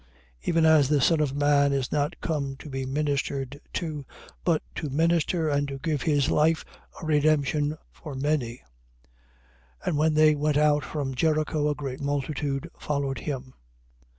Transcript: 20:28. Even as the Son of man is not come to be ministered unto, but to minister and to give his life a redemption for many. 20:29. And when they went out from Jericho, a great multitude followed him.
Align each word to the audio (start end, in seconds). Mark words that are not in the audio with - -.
20:28. 0.43 0.47
Even 0.49 0.65
as 0.65 0.89
the 0.89 0.99
Son 0.99 1.19
of 1.19 1.35
man 1.35 1.71
is 1.71 1.91
not 1.91 2.19
come 2.21 2.55
to 2.55 2.71
be 2.71 2.87
ministered 2.87 3.61
unto, 3.67 4.03
but 4.43 4.63
to 4.73 4.89
minister 4.89 5.47
and 5.47 5.67
to 5.67 5.77
give 5.77 6.01
his 6.01 6.31
life 6.31 6.65
a 6.99 7.05
redemption 7.05 7.77
for 7.91 8.15
many. 8.15 8.63
20:29. 9.83 9.85
And 9.85 9.97
when 9.99 10.13
they 10.15 10.33
went 10.33 10.57
out 10.57 10.83
from 10.83 11.13
Jericho, 11.13 11.69
a 11.69 11.75
great 11.75 12.01
multitude 12.01 12.71
followed 12.79 13.19
him. 13.19 13.53